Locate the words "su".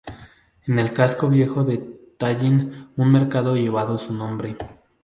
3.99-4.15